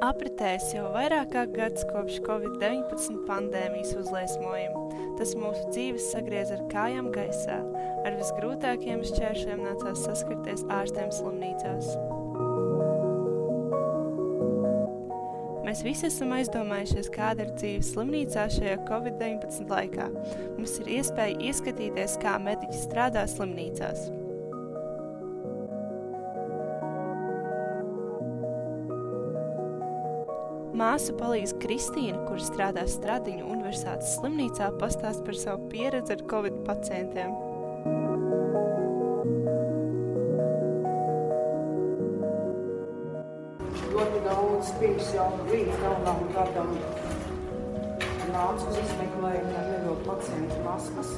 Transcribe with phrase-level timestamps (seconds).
[0.00, 4.80] Apritējis jau vairāk kā gads kopš Covid-19 pandēmijas uzliesmojuma.
[5.20, 7.58] Tas mūsu dzīves sagriez ar kājām gaisā.
[8.08, 11.92] Ar visgrūtākajiem šķēršļiem nācās saskarties ārstiem slimnīcās.
[15.68, 20.08] Mēs visi esam aizdomājušies, kāda ir dzīve slimnīcā šajā Covid-19 laikā.
[20.56, 24.08] Mums ir iespēja ieskatīties, kā mediķi strādā slimnīcās.
[30.80, 37.34] Māsa palīdz Kristīna, kur strādā Stradiņu Universitātes slimnīcā, pastāst par savu pieredzi ar covid pacientiem.
[43.90, 46.72] Ļoti daudz pirms jau līdz jaunam gadam
[48.32, 51.12] nāca uz izmeklējumu ar nedod pacientu maskas.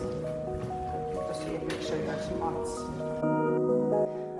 [1.22, 3.51] Tas iepriekšējais marts.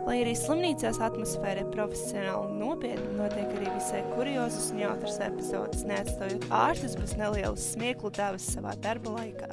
[0.02, 6.46] Lai arī slimnīcās atmosfēra ir profesionāli nopietna, notiek arī visai kuriozas un jautras epizodes, neatstājot
[6.59, 9.52] ārstus bez nelielas smieklu devas savā darba laikā.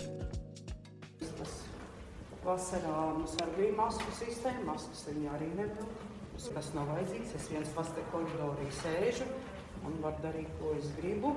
[2.42, 5.86] Vasarā mums arī bija masku sistēma, maskas viņa arī nebija.
[6.40, 9.28] Tas nav vajadzīgs, es viens pats te koridorī sēžu
[9.86, 11.36] un varu darīt, ko es gribu.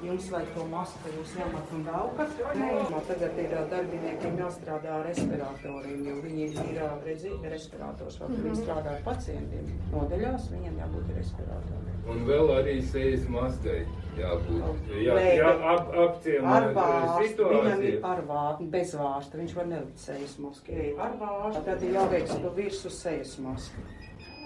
[0.00, 2.38] Jums vajag to masku, jūs ņemat un daukat.
[2.56, 2.68] Nē,
[3.04, 8.16] tagad ir darbiniekiem jāstrādā ar respiratoriem, jo viņi ir redzi, respirators.
[8.22, 11.90] Vai viņi strādā ar pacientiem nodeļās, viņiem jābūt respiratoriem.
[12.10, 13.82] Un vēl arī sejas maskai
[14.16, 14.88] jābūt.
[15.04, 18.00] Jā, Nē, jā ap, apciemot Ar vārstu, viņam ir situāciju.
[18.14, 19.42] ar vārstu, bez vārsta.
[19.42, 20.72] Viņš var nelikt sejas masku.
[20.72, 23.84] Ir ar vārstu, tad ir jāveic pa virsmu sejas masku.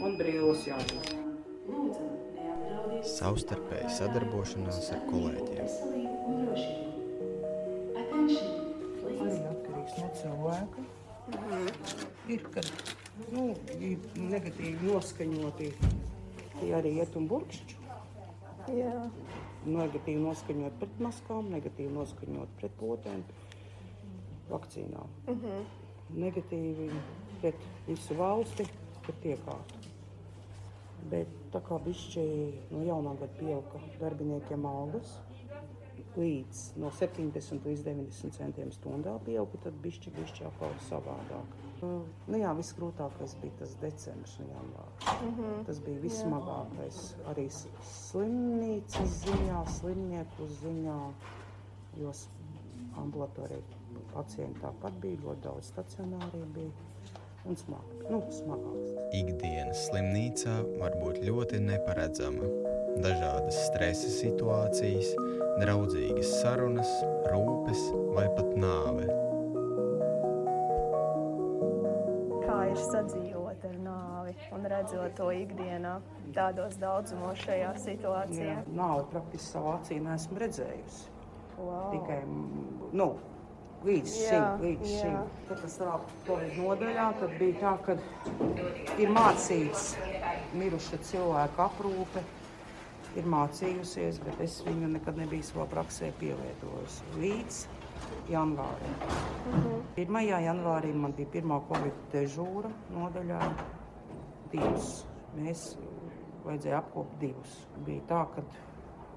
[0.03, 1.15] Un brīvs jābūt.
[3.09, 5.69] Savstarpēja sadarbošanās ar kolēģiem.
[10.15, 10.83] Cilvēka.
[12.33, 12.69] Ir, kad
[13.35, 13.45] nu,
[13.77, 15.71] ir negatīvi noskaņoti,
[16.57, 17.81] tie arī iet un burkšķi.
[18.79, 18.95] Jā.
[19.65, 23.25] Negatīvi noskaņot pret maskām, negatīvi noskaņot pret potēm,
[24.51, 25.13] vakcīnām.
[26.15, 26.91] Negatīvi
[27.43, 28.69] pret visu valsti,
[29.05, 29.84] pret iekārtu.
[31.13, 32.25] Bet tā kā bišķi
[32.73, 35.19] no jaunā gada pieauga darbiniekiem algas,
[36.15, 41.57] līdz no 70 līdz 90 centiem stundā pieauga, tad bišķi, bišķi atkal savādāk.
[41.85, 45.09] Nu jā, visgrūtākais bija tas decembris un janvārs.
[45.67, 47.01] Tas bija vissmagākais
[47.33, 50.99] arī slimnīcas ziņā, slimnieku ziņā,
[52.01, 52.15] jo
[53.03, 53.61] ambulatorija
[54.15, 58.95] pacienti tāpat bija, ļoti daudz stacionāriem bija un smag, nu, smagāks.
[59.15, 62.53] Ikdienas slimnīcā var būt ļoti neparedzama.
[63.05, 65.13] Dažādas stresa situācijas,
[65.61, 66.91] draudzīgas sarunas,
[67.33, 69.11] rūpes vai pat nāve.
[72.45, 75.95] kā ir sadzīvot ar nāvi un redzot to ikdienā
[76.37, 78.57] tādos daudzumos šajā situācijā.
[78.61, 81.11] Jā, nav praktiski savā acī neesmu redzējusi.
[81.55, 81.91] Wow.
[81.93, 83.09] Tikai mm, nu,
[83.85, 85.17] līdz šim, līdz šim.
[85.49, 87.97] Tad tas tā Covid nodaļā, tad bija tā, ka
[89.03, 89.91] ir mācīts
[90.57, 92.23] miruša cilvēka aprūpe,
[93.19, 97.05] ir mācījusies, bet es viņu nekad nebiju savā praksē pielietojusi.
[97.21, 97.61] Līdz
[98.33, 98.97] janvārim.
[99.53, 99.81] Mhm.
[99.97, 100.41] 1.
[100.49, 103.41] janvārī man bija pirmā Covid dežūra nodaļā.
[104.53, 105.05] Divas.
[105.37, 105.77] Mēs
[106.45, 107.55] vajadzēja apkopot divus.
[107.87, 108.43] Bija tā, ka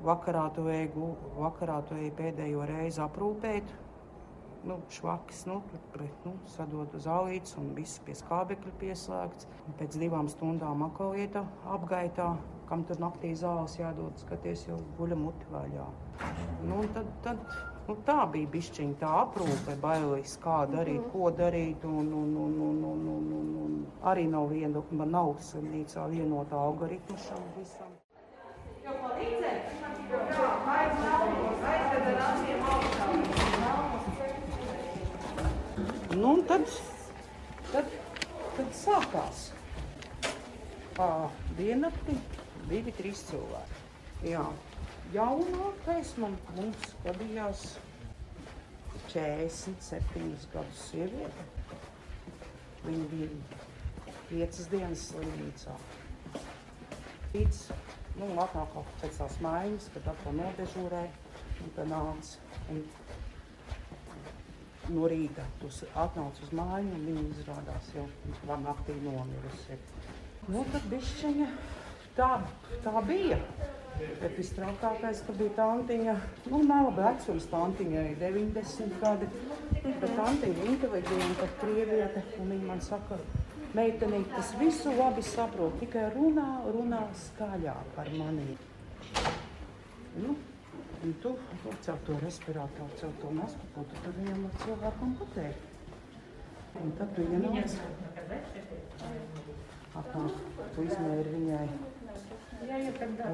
[0.05, 3.63] vakarā tu ej, gu- vakarā tu ej pēdējo reizi aprūpēt.
[4.63, 9.47] Nu, švaks, nu, tur pret, nu, sadot uz zālītes un viss pie skābekļa pieslēgts.
[9.79, 11.43] Pēc divām stundām atkal ieta
[11.75, 12.31] apgaitā,
[12.69, 15.85] kam tur naktī zāles jādod, skaties, jau guļa muti vaļā.
[16.67, 17.43] Nu, tad, tad,
[17.87, 21.85] nu, tā bija bišķiņa tā aprūpe, bailis, kā darīt, ko darīt.
[21.87, 23.79] Un, un, un, un, un, un, un, un.
[24.09, 27.95] Arī nav viena, man nav slimnīcā vienota algoritma šam visam.
[36.17, 36.65] Nu, un tad,
[37.69, 37.91] tad,
[38.55, 39.41] tad sākās.
[41.59, 42.15] Diennaktī
[42.71, 43.83] divi, trīs cilvēki.
[44.31, 44.45] Jā.
[45.13, 47.61] Jaunākais man mums gadījās
[49.11, 51.45] 47 gadus sieviete.
[52.87, 53.29] Viņa bija
[54.31, 55.75] piecas dienas slimnīcā.
[57.35, 57.61] Līdz,
[58.17, 58.73] nu, atnāk
[59.03, 62.41] pēc tās maiņas, kad atkal nodežūrēja, un tad nāca.
[62.73, 62.81] Un
[64.89, 68.05] no rīta s- atnāc uz māju, un viņa izrādās jau
[68.47, 69.79] var naktī nomirusi.
[70.47, 71.47] Nu, tad bišķiņa
[72.17, 72.29] tā,
[72.85, 73.39] tā bija.
[73.97, 76.13] Bet vistraukākais, ka bija tantiņa,
[76.51, 79.29] nu, nav vecums tantiņai 90 gadi,
[79.83, 83.17] bet tantiņa inteliģenta, krieviete, un viņa man saka,
[83.75, 88.55] Meitenītes visu labi saprot, tikai runā, runā skaļāk par mani.
[90.17, 90.35] Nu,
[91.03, 91.33] un tu
[91.85, 95.67] caur to respirātoru, caur to masku, ko tu tad viņam ar cilvēkam pateikt.
[96.81, 97.77] Un tad tu ienāc.
[99.97, 100.41] Apmāk,
[100.75, 101.67] tu izmēri viņai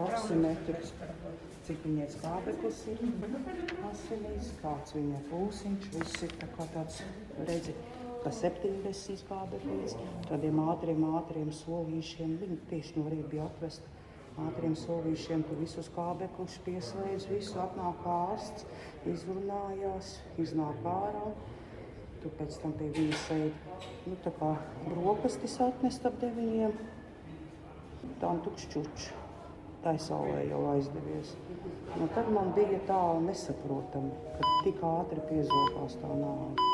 [0.04, 0.94] oksimetrus,
[1.68, 3.02] cik viņai skābeklis ir
[3.90, 7.02] asinīs, kāds viņai pulsiņš, viss ir tā kā tāds,
[7.50, 7.76] redzi,
[8.24, 9.98] pa 70 skābeklis,
[10.30, 13.93] tādiem ātriem, ātriem solīšiem, viņi tieši no rīta bija atvesta
[14.42, 18.66] ātriem solīšiem, tu visus kābeklus pieslēdz, visu apnāk ārsts,
[19.10, 21.28] izrunājās, iznāk ārā.
[22.24, 24.54] Tu pēc tam pie viņa sēdi, nu tā kā
[24.86, 26.78] brokastis atnest ap deviņiem,
[28.22, 29.12] tā un tukšķučs.
[29.84, 31.34] Tā saulē jau aizdevies.
[32.00, 36.73] Nu, tad man bija tā nesaprotami, ka tik ātri piezogās tā nāve.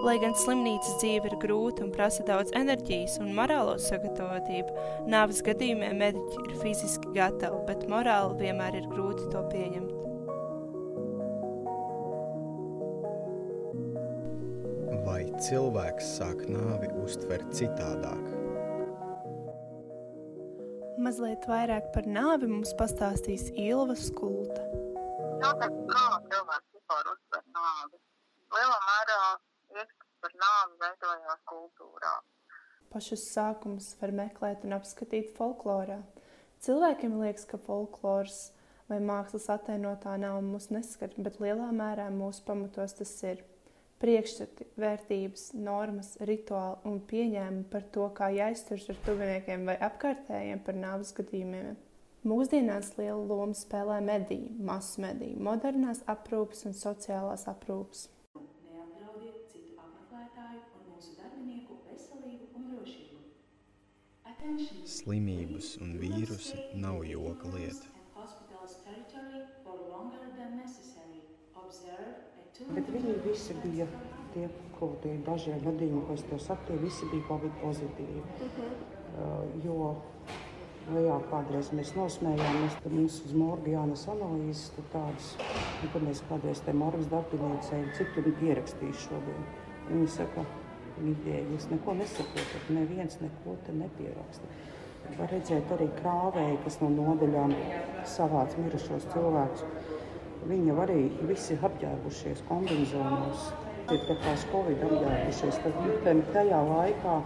[0.00, 4.72] Lai gan slimnīcas dzīve ir grūta un prasa daudz enerģijas un morālo sagatavotību,
[5.12, 9.98] nāves gadījumiem mediķi ir fiziski gatavi, bet morāli vienmēr ir grūti to pieņemt.
[15.04, 18.24] Vai cilvēks sāk nāvi uztvert citādāk?
[21.00, 24.64] Mazliet vairāk par nāvi mums pastāstīs Ilva Skulta.
[25.44, 27.96] Jāteic, kā cilvēks vispār uztver nāvi.
[28.56, 29.22] Lielā mērā
[29.74, 32.14] ieskats par nāvi veidojās kultūrā.
[32.90, 36.00] Pašus sākumus var meklēt un apskatīt folklorā.
[36.60, 38.50] Cilvēkiem liekas, ka folkloras
[38.90, 43.44] vai mākslas attēlotā nav mūs neskar, bet lielā mērā mūsu pamatos tas ir.
[44.00, 50.78] Priekšstati, vērtības, normas, rituāli un pieņēmumi par to, kā jāizturas ar tuviniekiem vai apkārtējiem par
[50.80, 51.76] nāves gadījumiem.
[52.24, 58.08] Mūsdienās lielu lomu spēlē mediji, masu mediji, modernās aprūpes un sociālās aprūpes.
[64.88, 67.90] Slimības un vīrusi nav joka lieta.
[67.92, 71.20] And hospital's territory for longer than necessary.
[71.54, 73.86] Observe a two Bet viņi visi bija
[74.34, 74.48] tie,
[74.78, 78.24] ko tie dažie gadījumi, ko es tev saku, tie visi bija Covid pozitīvi.
[79.20, 79.96] Uh, jo
[80.90, 85.28] Lejā kādreiz mēs nosmējāmies, tad mums uz morgu jānes analīzes, tad tādas,
[85.84, 89.44] un kad mēs kādreiz te morgas darbiniecei, cik tur bija pierakstījis šodien.
[89.90, 90.42] Viņi saka,
[91.00, 94.50] Lidija, jūs neko nesaprotat, neviens neko te nepieraksta.
[95.18, 97.54] Var redzēt arī krāvēji, kas no nodaļām
[98.08, 99.64] savāc mirušos cilvēkus.
[100.50, 103.50] Viņi arī visi apģērbušies kombinzonos.
[103.90, 107.16] Ir tā kā Covid apģērbušies, tad tam tajā laikā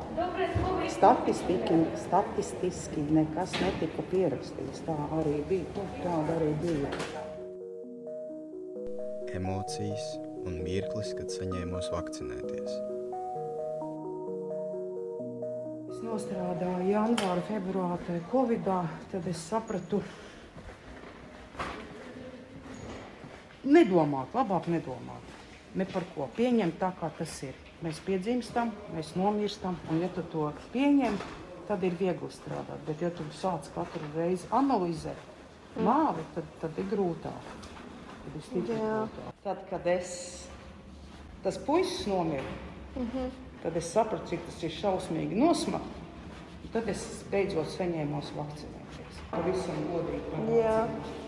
[0.94, 1.76] statistiski,
[2.06, 4.80] statistiski nekas netika pierakstīts.
[4.86, 5.68] Tā arī bija.
[5.76, 6.94] Nu, tāda arī bija.
[9.36, 10.08] Emocijas
[10.46, 13.03] un mirklis, kad saņēmos vakcinēties.
[16.04, 18.78] Nostrādāju janvāra, februārā tajā Covidā,
[19.12, 20.00] tad es sapratu,
[23.64, 25.32] nedomāt, labāk nedomāt.
[25.74, 27.56] Ne par ko pieņemt tā, kā tas ir.
[27.82, 31.16] Mēs piedzimstam, mēs nomirstam, un ja tu to pieņem,
[31.68, 32.84] tad ir viegli strādāt.
[32.86, 37.50] Bet, ja tu sāc katru reizi analizēt nāvi, tad, tad ir grūtāk.
[38.24, 39.32] Tad grūtāk.
[39.44, 40.12] Tad, kad es,
[41.44, 42.54] tas puisis nomira,
[43.64, 46.00] tad es sapratu, cik tas ir šausmīgi nosmakt.
[46.74, 49.18] Tad es beidzot saņēmos vakcinēties.
[49.32, 50.22] Pavisam godīgi.
[50.30, 51.22] pavakcinēties.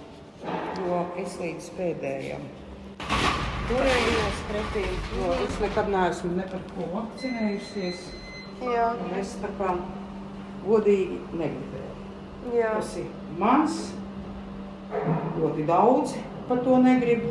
[0.86, 2.42] Jo es līdz pēdējam
[3.66, 4.82] turējos pretī,
[5.18, 8.04] jo es nekad neesmu ne par ko vakcinējusies.
[8.62, 9.72] Jā, Un es tā kā
[10.66, 11.96] godīgi negribēju.
[12.56, 12.70] jā.
[12.78, 13.08] Tas ir
[13.40, 13.80] mans,
[15.40, 16.14] ļoti daudz
[16.48, 17.26] par to negrib.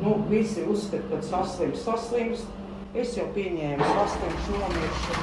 [0.00, 2.46] Nu, visi uzskata, ka saslims, saslims.
[2.90, 5.18] Es jau pieņēmu saslimšu, nomiršu.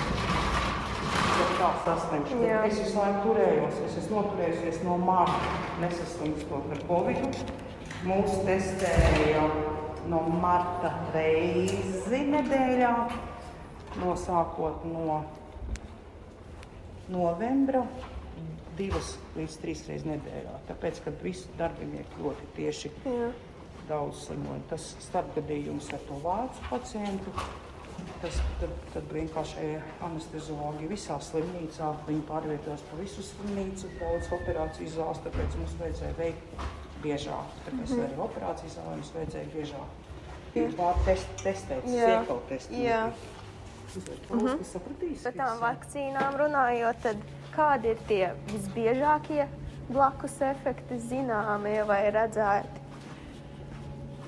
[1.37, 2.29] Jau tā bet
[2.69, 3.81] Es visu laiku turējos.
[3.83, 7.41] Es esmu noturējusies no marta nesaslimstot ar covid.
[8.07, 9.41] Mūs testēja
[10.07, 12.93] no marta reizi nedēļā,
[13.99, 15.17] nosākot no
[17.11, 17.83] novembra
[18.79, 20.55] divas līdz trīs reizes nedēļā.
[20.71, 23.29] Tāpēc, kad visi darbinieki ļoti tieši Jā.
[23.89, 27.33] Daudz slimoja, tas starpgadījums ar to vācu pacientu.
[28.21, 29.71] Tas tad, tad vienkārši
[30.05, 31.91] anesteziologi visā slimnīcā.
[32.29, 36.67] Pārvietojās pa visu slimnīcu, daudz operāciju zāles, tāpēc mums vajadzēja veikt
[37.03, 37.57] biežāk.
[37.65, 40.03] Tāpēc mm arī operācijas zālē mums vajadzēja biežāk.
[40.57, 42.71] Ir pārtest, testēts, iekautēts.
[42.73, 43.01] Jā.
[44.27, 45.23] Polski sapratīs.
[45.27, 47.21] Par tām vakcīnām runājot, tad
[47.53, 49.45] kādi ir tie visbiežākie
[49.91, 52.86] blakus efekti zināmie vai redzēti?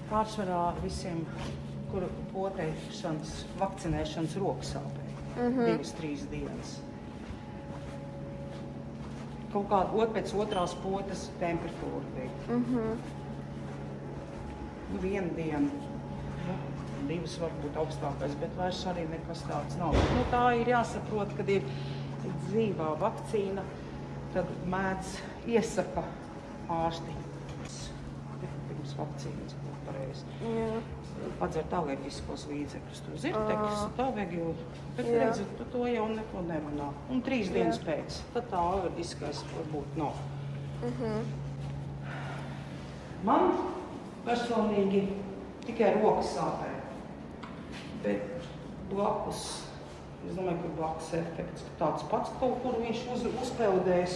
[0.10, 1.25] Pārsvarā visiem
[1.92, 5.06] kur potēšanas, vakcinēšanas roksāpē.
[5.06, 5.60] Mm Mhm.
[5.60, 5.66] -hmm.
[5.66, 6.80] Divas, trīs dienas.
[9.54, 12.32] Kaut kāda ot, pēc otrās potes temperatūra bija.
[12.50, 12.98] Mm -hmm.
[14.94, 15.70] Nu, viena diena,
[16.48, 16.54] nu,
[17.08, 19.94] divas varbūt augstākais, bet vairs arī nekas tāds nav.
[19.94, 21.62] Nu, tā ir jāsaprot, kad ir
[22.50, 23.63] dzīvā vakcīna,
[24.34, 26.04] tad mēdz iesaka
[26.70, 27.12] ārsti.
[28.68, 29.59] Pirms vakcīnas
[29.89, 30.25] būtu pareizi.
[30.43, 30.81] Jā.
[31.43, 34.53] Atzert alerģiskos līdzekļus, tur zirtekļus, tā vajag jau.
[34.98, 35.19] Bet Jā.
[35.24, 36.93] redzi, tu to jau neko nerunā.
[37.10, 37.53] Un trīs Jā.
[37.53, 40.13] dienas pēc, tad tā alerģiskais varbūt nav.
[40.84, 41.25] Mhm.
[43.24, 43.51] Man
[44.25, 45.10] personīgi
[45.65, 46.69] tikai rokas sāpē.
[48.03, 48.22] Bet
[48.89, 49.69] blakus,
[50.28, 54.16] es domāju, ka blakus efekts tāds pats kaut kur viņš uz, uzpeldēs.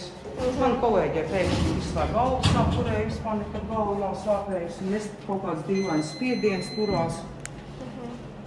[0.60, 4.88] Man kolēģi pēkšņi vispār galvu sāpurēja, vispār nekad galva nav sāpējusi.
[4.88, 7.22] Un es kaut kāds dīvains spiediens turās.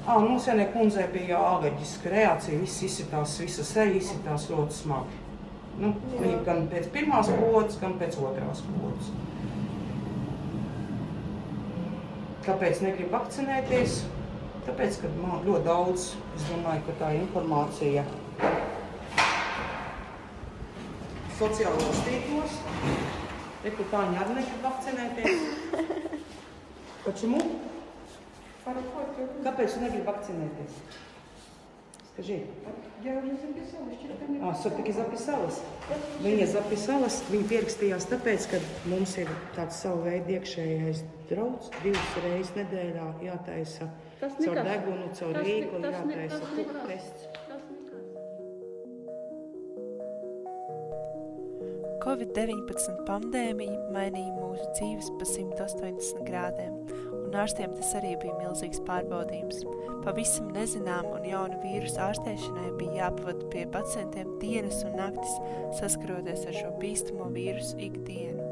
[0.08, 5.24] Ā, mums vienai kundzei bija alerģiska reakcija, viss izsitās, visa seja izsitās ļoti smagi.
[5.82, 9.10] Nu, viņa gan pēc pirmās podas, gan pēc otrās podas.
[12.48, 14.00] Kāpēc negribu vakcinēties?
[14.67, 18.05] Tāpēc, ka man ļoti daudz, es domāju, ka tā informācija
[21.39, 22.59] sociālos tīklos,
[23.67, 25.47] rekrutāņi arī negrib vakcinēties.
[27.07, 27.41] Почему?
[28.63, 30.83] Kāpēc tu negribi vakcinēties?
[32.13, 32.45] Скажи.
[33.03, 35.63] Я уже записала, что-то не А, все-таки записалась.
[36.21, 41.01] Viņa записалась, viņa pierakstījās tāpēc, ka mums ir tāds savu veidu iekšējais
[41.31, 41.73] drauds.
[41.83, 43.89] Divas reizes nedēļā jātaisa
[44.20, 44.70] Tas caur nekas.
[44.72, 47.12] degunu, caur Tas ne- rīku, jātaisa nekas.
[52.08, 56.76] Covid-19 pandēmija mainīja mūsu dzīves pa 180 grādiem,
[57.18, 59.64] un ārstiem tas arī bija milzīgs pārbaudījums.
[60.06, 65.36] Pavisam nezināma un jauna vīrusu ārstēšanai bija jāpavada pie pacientiem dienas un naktis,
[65.82, 68.47] saskaroties ar šo bīstamo vīrusu ikdienu.